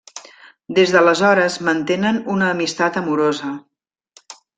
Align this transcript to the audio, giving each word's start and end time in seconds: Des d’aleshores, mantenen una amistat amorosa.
Des 0.77 0.93
d’aleshores, 0.95 1.57
mantenen 1.67 2.17
una 2.37 2.47
amistat 2.55 2.97
amorosa. 3.03 3.53